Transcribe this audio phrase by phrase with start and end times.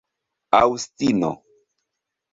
[0.59, 1.31] aŭstino